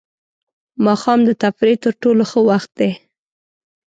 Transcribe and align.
ماښام 0.85 1.19
د 1.27 1.29
تفریح 1.41 1.77
تر 1.85 1.93
ټولو 2.01 2.23
ښه 2.31 2.39
وخت 2.49 2.69
دی. 2.79 2.91